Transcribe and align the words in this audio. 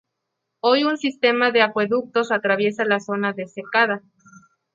Hoy 0.61 0.83
un 0.83 0.97
sistema 0.97 1.51
de 1.51 1.61
acueductos 1.61 2.31
atraviesa 2.31 2.85
la 2.85 2.99
zona 2.99 3.33
desecada. 3.33 4.01